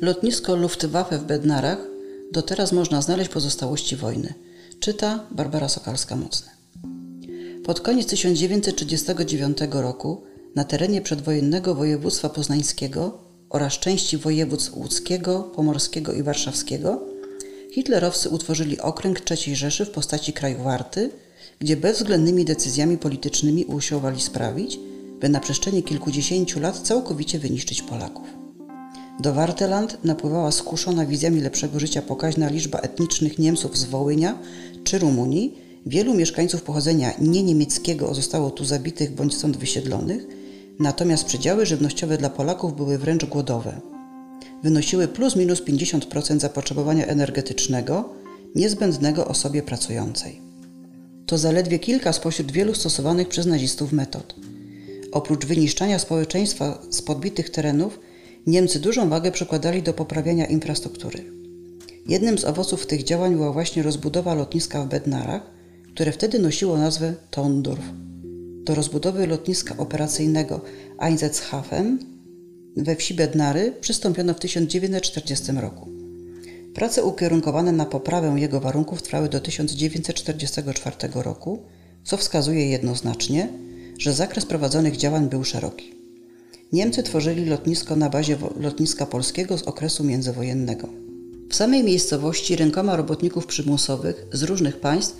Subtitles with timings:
[0.00, 1.78] Lotnisko Luftwaffe w Bednarach
[2.32, 4.34] do teraz można znaleźć pozostałości wojny.
[4.80, 6.48] Czyta Barbara Sokalska-Mocny.
[7.64, 10.22] Pod koniec 1939 roku
[10.54, 13.18] na terenie przedwojennego województwa poznańskiego
[13.50, 17.06] oraz części województw łódzkiego, pomorskiego i warszawskiego
[17.72, 21.10] hitlerowcy utworzyli okręg III Rzeszy w postaci kraju Warty,
[21.58, 24.78] gdzie bezwzględnymi decyzjami politycznymi usiłowali sprawić,
[25.20, 28.47] by na przestrzeni kilkudziesięciu lat całkowicie wyniszczyć Polaków.
[29.20, 34.38] Do Warteland napływała skuszona wizjami lepszego życia pokaźna liczba etnicznych Niemców z Wołynia
[34.84, 35.58] czy Rumunii.
[35.86, 40.26] Wielu mieszkańców pochodzenia nieniemieckiego zostało tu zabitych bądź stąd wysiedlonych,
[40.78, 43.80] natomiast przedziały żywnościowe dla Polaków były wręcz głodowe.
[44.62, 48.08] Wynosiły plus minus 50% zapotrzebowania energetycznego
[48.54, 50.40] niezbędnego osobie pracującej.
[51.26, 54.34] To zaledwie kilka spośród wielu stosowanych przez nazistów metod.
[55.12, 58.00] Oprócz wyniszczania społeczeństwa z podbitych terenów,
[58.46, 61.24] Niemcy dużą wagę przykładali do poprawiania infrastruktury.
[62.06, 65.42] Jednym z owoców tych działań była właśnie rozbudowa lotniska w Bednarach,
[65.94, 67.84] które wtedy nosiło nazwę Tondorf.
[68.64, 70.60] Do rozbudowy lotniska operacyjnego
[70.98, 71.98] Einsatzhafen
[72.76, 75.88] we wsi Bednary przystąpiono w 1940 roku.
[76.74, 81.62] Prace ukierunkowane na poprawę jego warunków trwały do 1944 roku,
[82.04, 83.48] co wskazuje jednoznacznie,
[83.98, 85.97] że zakres prowadzonych działań był szeroki.
[86.72, 90.88] Niemcy tworzyli lotnisko na bazie lotniska polskiego z okresu międzywojennego.
[91.50, 95.16] W samej miejscowości rękoma robotników przymusowych z różnych państw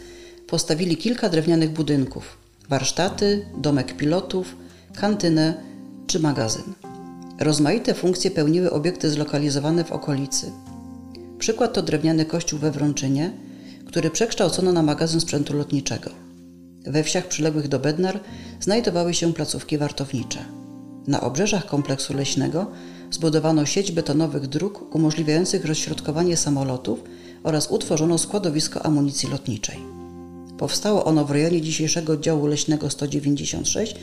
[0.47, 2.39] postawili kilka drewnianych budynków:
[2.69, 4.57] warsztaty, domek pilotów,
[4.97, 5.55] kantynę
[6.07, 6.75] czy magazyn.
[7.41, 10.53] Rozmaite funkcje pełniły obiekty zlokalizowane w okolicy.
[11.39, 13.33] Przykład to drewniany kościół we Wrączynie,
[13.87, 16.11] który przekształcono na magazyn sprzętu lotniczego.
[16.87, 18.21] We wsiach przyległych do Bednar
[18.61, 20.58] znajdowały się placówki wartownicze.
[21.09, 22.67] Na obrzeżach kompleksu leśnego
[23.11, 27.05] zbudowano sieć betonowych dróg umożliwiających rozśrodkowanie samolotów
[27.43, 29.79] oraz utworzono składowisko amunicji lotniczej.
[30.59, 33.95] Powstało ono w rejonie dzisiejszego działu leśnego 196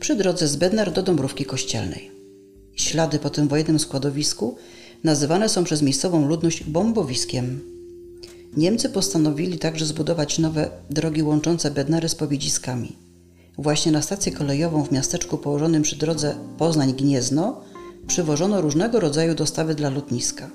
[0.00, 2.10] przy drodze z Bednar do Dąbrówki Kościelnej.
[2.76, 4.56] Ślady po tym wojennym składowisku
[5.04, 7.60] nazywane są przez miejscową ludność bombowiskiem.
[8.56, 13.05] Niemcy postanowili także zbudować nowe drogi łączące Bednary z Powiedziskami.
[13.58, 17.60] Właśnie na stację kolejową w miasteczku położonym przy drodze Poznań-Gniezno
[18.06, 20.50] przywożono różnego rodzaju dostawy dla lotniska.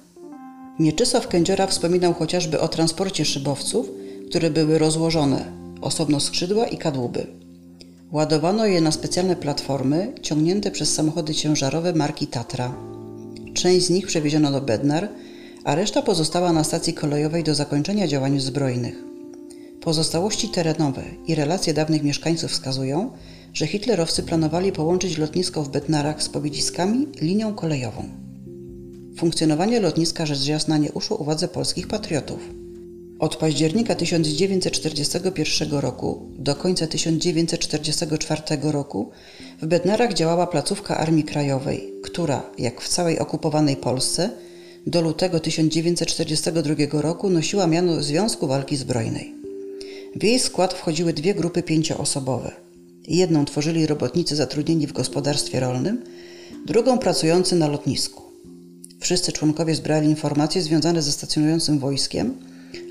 [0.79, 3.89] Mieczysław Kędziora wspominał chociażby o transporcie szybowców,
[4.29, 5.51] które były rozłożone,
[5.81, 7.27] osobno skrzydła i kadłuby.
[8.11, 12.73] Ładowano je na specjalne platformy ciągnięte przez samochody ciężarowe marki Tatra.
[13.53, 15.09] Część z nich przewieziono do Bednar,
[15.63, 19.10] a reszta pozostała na stacji kolejowej do zakończenia działań zbrojnych.
[19.81, 23.11] Pozostałości terenowe i relacje dawnych mieszkańców wskazują,
[23.53, 28.09] że hitlerowcy planowali połączyć lotnisko w Bednarach z Powiedziskami linią kolejową.
[29.17, 32.39] Funkcjonowanie lotniska rzecz jasna nie uszło uwadze polskich patriotów.
[33.19, 39.09] Od października 1941 roku do końca 1944 roku
[39.61, 44.29] w Bednarach działała placówka Armii Krajowej, która, jak w całej okupowanej Polsce,
[44.87, 49.40] do lutego 1942 roku nosiła miano Związku Walki Zbrojnej.
[50.15, 52.51] W jej skład wchodziły dwie grupy pięcioosobowe.
[53.07, 56.03] Jedną tworzyli robotnicy zatrudnieni w gospodarstwie rolnym,
[56.65, 58.23] drugą pracujący na lotnisku.
[58.99, 62.35] Wszyscy członkowie zbrali informacje związane ze stacjonującym wojskiem,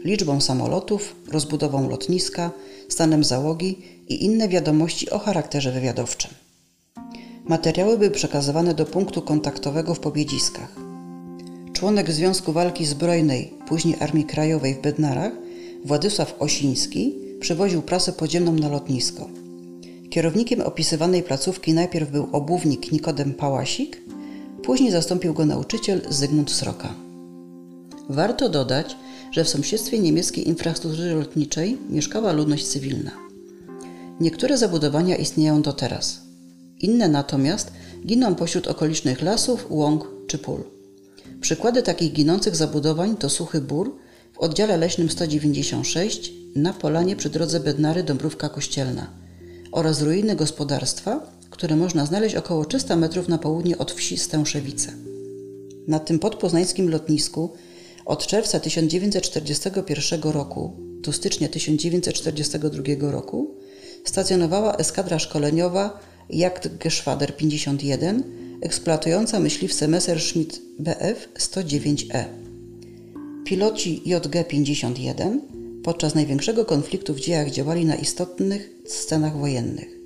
[0.05, 2.51] liczbą samolotów, rozbudową lotniska,
[2.89, 6.31] stanem załogi i inne wiadomości o charakterze wywiadowczym.
[7.45, 10.77] Materiały były przekazywane do punktu kontaktowego w Pobiedziskach.
[11.73, 15.33] Członek Związku Walki Zbrojnej, później Armii Krajowej w Bednarach,
[15.85, 19.29] Władysław Osiński przywoził prasę podziemną na lotnisko.
[20.11, 24.03] Kierownikiem opisywanej placówki najpierw był obuwnik Nikodem Pałasik,
[24.63, 26.95] później zastąpił go nauczyciel Zygmunt Sroka.
[28.09, 28.97] Warto dodać,
[29.33, 33.11] że w sąsiedztwie niemieckiej infrastruktury lotniczej mieszkała ludność cywilna.
[34.21, 36.21] Niektóre zabudowania istnieją do teraz,
[36.79, 37.73] inne natomiast
[38.07, 40.65] giną pośród okolicznych lasów, łąk czy pól.
[41.41, 43.97] Przykłady takich ginących zabudowań to Suchy Bór
[44.41, 49.11] w oddziale leśnym 196 na polanie przy drodze Bednary Dąbrówka Kościelna
[49.73, 54.93] oraz ruiny gospodarstwa, które można znaleźć około 300 metrów na południe od wsi Stęszewice.
[55.89, 57.53] Na tym podpoznańskim lotnisku
[58.05, 63.55] od czerwca 1941 roku do stycznia 1942 roku
[64.05, 66.01] stacjonowała eskadra szkoleniowa
[66.31, 68.23] Jagdgeschwader 51,
[68.61, 72.50] eksploatująca myśliwce Messerschmitt Bf 109E.
[73.45, 75.39] Piloci JG-51
[75.83, 80.01] podczas największego konfliktu w dziejach działali na istotnych scenach wojennych.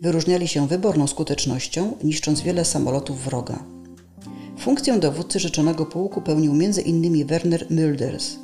[0.00, 3.64] Wyróżniali się wyborną skutecznością, niszcząc wiele samolotów wroga.
[4.58, 7.26] Funkcję dowódcy rzeczonego pułku pełnił m.in.
[7.26, 8.36] Werner Mülders.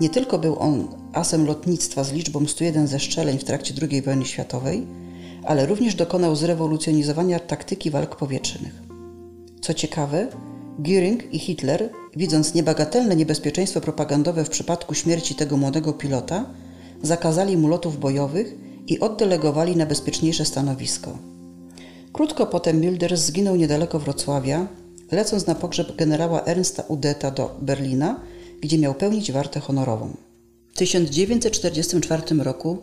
[0.00, 4.86] Nie tylko był on asem lotnictwa z liczbą 101 zestrzeleń w trakcie II wojny światowej,
[5.44, 8.82] ale również dokonał zrewolucjonizowania taktyki walk powietrznych.
[9.60, 10.28] Co ciekawe,
[10.78, 16.44] Göring i Hitler, widząc niebagatelne niebezpieczeństwo propagandowe w przypadku śmierci tego młodego pilota,
[17.02, 18.54] zakazali mu lotów bojowych
[18.86, 21.18] i oddelegowali na bezpieczniejsze stanowisko.
[22.12, 24.66] Krótko potem Mülders zginął niedaleko Wrocławia,
[25.12, 28.20] lecąc na pogrzeb generała Ernsta Udeta do Berlina,
[28.60, 30.16] gdzie miał pełnić wartę honorową.
[30.72, 32.78] W 1944 roku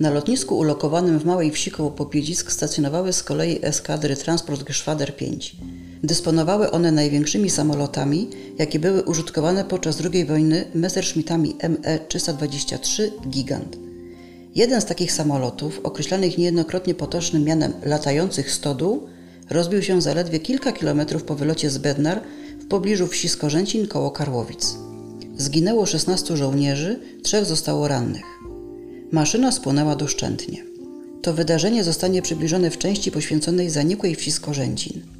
[0.00, 5.56] na lotnisku ulokowanym w małej wsi koło Popiedzisk stacjonowały z kolei eskadry Transport Geschwader 5.
[6.02, 8.28] Dysponowały one największymi samolotami,
[8.58, 13.76] jakie były użytkowane podczas II wojny Messerschmittami ME-323 Gigant.
[14.54, 19.06] Jeden z takich samolotów, określanych niejednokrotnie potocznym mianem latających stodół,
[19.50, 22.20] rozbił się zaledwie kilka kilometrów po wylocie z Bednar
[22.60, 24.76] w pobliżu wsi Skorzęcin koło Karłowic.
[25.38, 28.24] Zginęło 16 żołnierzy, trzech zostało rannych.
[29.12, 30.64] Maszyna spłonęła doszczętnie.
[31.22, 35.11] To wydarzenie zostanie przybliżone w części poświęconej zanikłej wsi Skorzęcin.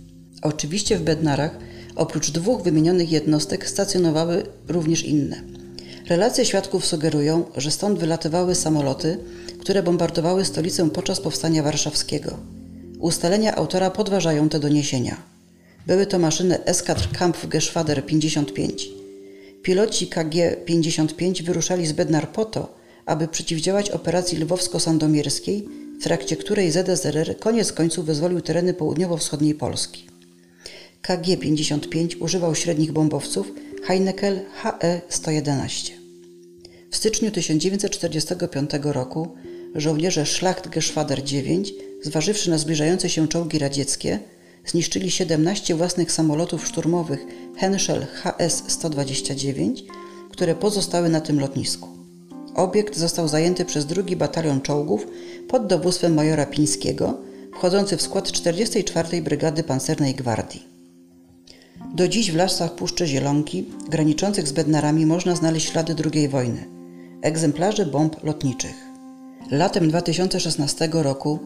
[0.43, 1.57] Oczywiście w Bednarach,
[1.97, 5.43] oprócz dwóch wymienionych jednostek, stacjonowały również inne.
[6.09, 9.19] Relacje świadków sugerują, że stąd wylatywały samoloty,
[9.61, 12.39] które bombardowały stolicę podczas powstania warszawskiego.
[12.99, 15.17] Ustalenia autora podważają te doniesienia.
[15.87, 18.89] Były to maszyny Eskadr Kampfgeschwader 55.
[19.63, 22.75] Piloci KG-55 wyruszali z Bednar po to,
[23.07, 25.69] aby przeciwdziałać operacji lwowsko-sandomierskiej,
[26.01, 30.12] w trakcie której ZSRR koniec końców wyzwolił tereny południowo-wschodniej Polski.
[31.09, 33.53] KG-55 używał średnich bombowców
[33.83, 35.91] Heineckel HE-111.
[36.91, 39.29] W styczniu 1945 roku
[39.75, 41.73] żołnierze Schlachtgeschwader 9,
[42.03, 44.19] zważywszy na zbliżające się czołgi radzieckie,
[44.67, 47.27] zniszczyli 17 własnych samolotów szturmowych
[47.57, 49.83] Henschel HS-129,
[50.31, 51.89] które pozostały na tym lotnisku.
[52.55, 55.07] Obiekt został zajęty przez drugi batalion czołgów
[55.49, 57.19] pod dowództwem majora Pińskiego,
[57.55, 59.23] wchodzący w skład 44.
[59.23, 60.72] Brygady Pancernej Gwardii.
[61.95, 66.65] Do dziś w lasach Puszczy Zielonki, graniczących z Bednarami, można znaleźć ślady II wojny,
[67.23, 68.75] egzemplarze bomb lotniczych.
[69.51, 71.39] Latem 2016 roku,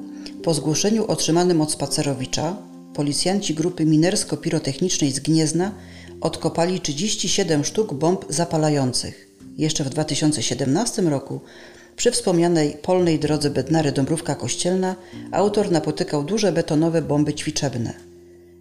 [0.42, 2.56] po zgłoszeniu otrzymanym od Spacerowicza,
[2.94, 5.72] policjanci grupy minersko-pirotechnicznej z Gniezna
[6.20, 9.30] odkopali 37 sztuk bomb zapalających.
[9.58, 11.40] Jeszcze w 2017 roku
[11.96, 14.96] przy wspomnianej polnej drodze Bednary Dąbrówka Kościelna
[15.32, 18.15] autor napotykał duże betonowe bomby ćwiczebne.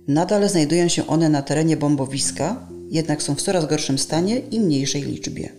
[0.08, 5.02] Nadal znajdują się one na terenie bombowiska, jednak są w coraz gorszym stanie i mniejszej
[5.02, 5.50] liczbie.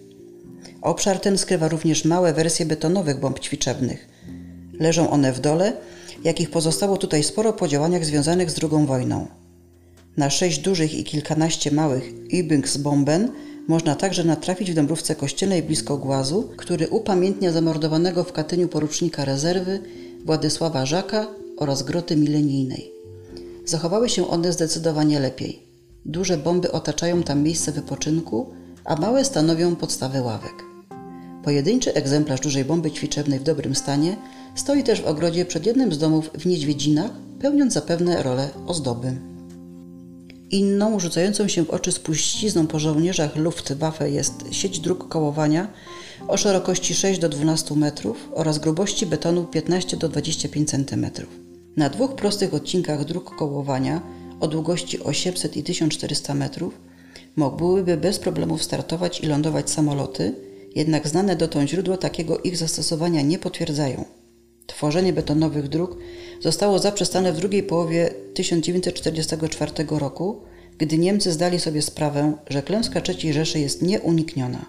[0.83, 4.09] Obszar ten skrywa również małe wersje betonowych bomb ćwiczebnych.
[4.81, 5.73] Leżą one w dole,
[6.25, 9.27] jakich pozostało tutaj sporo po działaniach związanych z II wojną.
[10.17, 13.31] Na sześć dużych i kilkanaście małych Übungsbomben
[13.69, 19.81] można także natrafić w Dąbrówce Kościelnej blisko Głazu, który upamiętnia zamordowanego w Katyniu porucznika rezerwy
[20.25, 21.27] Władysława Żaka
[21.57, 22.96] oraz groty milenijnej.
[23.67, 25.63] Zachowały się one zdecydowanie lepiej.
[26.05, 28.53] Duże bomby otaczają tam miejsce wypoczynku,
[28.85, 30.65] a małe stanowią podstawę ławek.
[31.45, 34.17] Pojedynczy egzemplarz dużej bomby ćwiczebnej w dobrym stanie
[34.55, 39.17] stoi też w ogrodzie przed jednym z domów w Niedźwiedzinach, pełniąc zapewne rolę ozdoby.
[40.51, 45.69] Inną, rzucającą się w oczy spuścizną po żołnierzach Luftwaffe jest sieć dróg kołowania
[46.29, 51.07] o szerokości 6 do 12 metrów oraz grubości betonu 15 do 25 cm.
[51.77, 54.01] Na dwóch prostych odcinkach dróg kołowania
[54.41, 56.81] o długości 800 i 1400 metrów
[57.37, 60.35] mogłyby bez problemów startować i lądować samoloty,
[60.75, 64.05] jednak znane dotąd źródła takiego ich zastosowania nie potwierdzają.
[64.67, 65.97] Tworzenie betonowych dróg
[66.41, 70.41] zostało zaprzestane w drugiej połowie 1944 roku,
[70.79, 74.67] gdy Niemcy zdali sobie sprawę, że klęska III Rzeszy jest nieunikniona.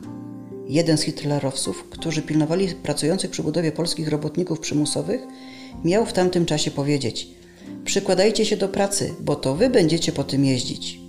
[0.68, 5.22] Jeden z hitlerowców, którzy pilnowali pracujących przy budowie polskich robotników przymusowych,
[5.86, 7.28] miał w tamtym czasie powiedzieć:
[7.86, 11.00] Przykładajcie się do pracy, bo to wy będziecie po tym jeździć.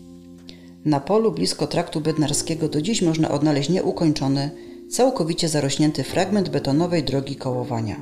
[0.84, 4.50] Na polu blisko traktu bednarskiego do dziś można odnaleźć nieukończony,
[4.90, 8.00] całkowicie zarośnięty fragment betonowej drogi kołowania.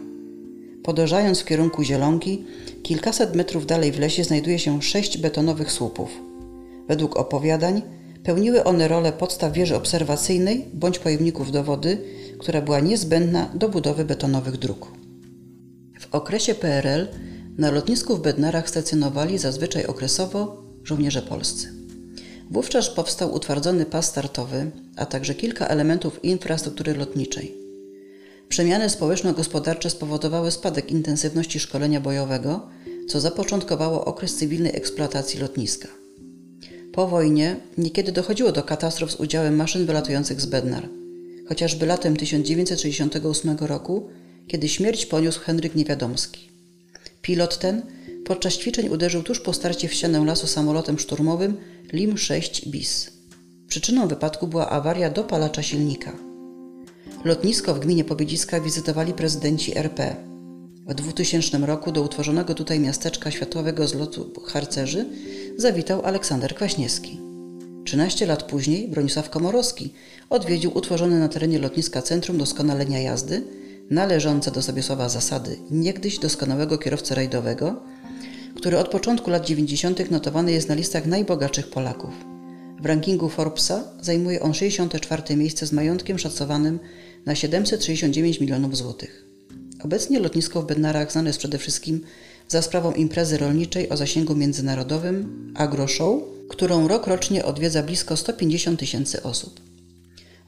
[0.82, 2.44] Podążając w kierunku Zielonki,
[2.82, 6.08] kilkaset metrów dalej w lesie znajduje się sześć betonowych słupów.
[6.88, 7.82] Według opowiadań
[8.22, 11.98] pełniły one rolę podstaw wieży obserwacyjnej bądź pojemników do wody,
[12.38, 14.95] która była niezbędna do budowy betonowych dróg.
[16.10, 17.08] W okresie PRL
[17.58, 21.72] na lotnisku w Bednarach stacjonowali zazwyczaj okresowo żołnierze polscy.
[22.50, 27.54] Wówczas powstał utwardzony pas startowy, a także kilka elementów infrastruktury lotniczej.
[28.48, 32.68] Przemiany społeczno-gospodarcze spowodowały spadek intensywności szkolenia bojowego,
[33.08, 35.88] co zapoczątkowało okres cywilnej eksploatacji lotniska.
[36.92, 40.88] Po wojnie niekiedy dochodziło do katastrof z udziałem maszyn wylatujących z Bednar.
[41.48, 44.08] Chociażby latem 1968 roku,
[44.48, 46.50] kiedy śmierć poniósł Henryk Niewiadomski.
[47.22, 47.82] Pilot ten
[48.24, 51.56] podczas ćwiczeń uderzył tuż po starcie w ścianę lasu samolotem szturmowym
[51.92, 53.10] LIM-6 BIS.
[53.68, 56.12] Przyczyną wypadku była awaria dopalacza silnika.
[57.24, 60.16] Lotnisko w gminie Pobiedziska wizytowali prezydenci RP.
[60.86, 65.06] W 2000 roku do utworzonego tutaj miasteczka światowego zlotu harcerzy
[65.56, 67.20] zawitał Aleksander Kwaśniewski.
[67.84, 69.92] 13 lat później Bronisław Komorowski
[70.30, 73.42] odwiedził utworzone na terenie lotniska Centrum Doskonalenia Jazdy,
[73.90, 77.82] należące do Sobiesława Zasady, niegdyś doskonałego kierowcy rajdowego,
[78.56, 80.10] który od początku lat 90.
[80.10, 82.14] notowany jest na listach najbogatszych Polaków.
[82.80, 85.36] W rankingu Forbesa zajmuje on 64.
[85.36, 86.78] miejsce z majątkiem szacowanym
[87.26, 89.26] na 769 milionów złotych.
[89.84, 92.00] Obecnie lotnisko w Bednarach znane jest przede wszystkim
[92.48, 99.22] za sprawą imprezy rolniczej o zasięgu międzynarodowym AgroShow, którą rok rocznie odwiedza blisko 150 tysięcy
[99.22, 99.65] osób.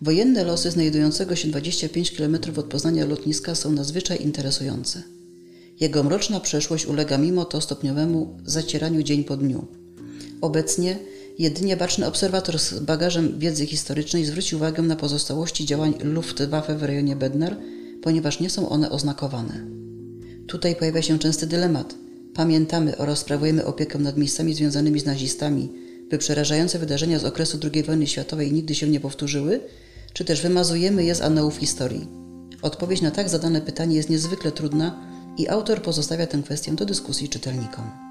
[0.03, 5.03] Wojenne losy znajdującego się 25 km od Poznania lotniska są nadzwyczaj interesujące.
[5.81, 9.67] Jego mroczna przeszłość ulega mimo to stopniowemu zacieraniu dzień po dniu.
[10.41, 10.99] Obecnie
[11.39, 17.17] jedynie baczny obserwator z bagażem wiedzy historycznej zwróci uwagę na pozostałości działań Luftwaffe w rejonie
[17.17, 17.57] Bednar,
[18.03, 19.67] ponieważ nie są one oznakowane.
[20.47, 21.95] Tutaj pojawia się częsty dylemat.
[22.35, 25.73] Pamiętamy oraz sprawujemy opiekę nad miejscami związanymi z nazistami,
[26.11, 29.61] by przerażające wydarzenia z okresu II wojny światowej nigdy się nie powtórzyły,
[30.19, 32.09] czy też wymazujemy je z anałów historii?
[32.63, 35.01] Odpowiedź na tak zadane pytanie jest niezwykle trudna
[35.37, 38.08] i autor pozostawia tę kwestię do dyskusji czytelnikom.